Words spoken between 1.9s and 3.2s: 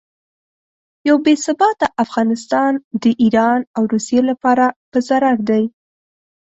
افغانستان د